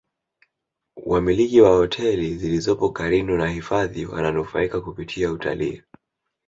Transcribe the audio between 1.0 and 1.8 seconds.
wamiliki wa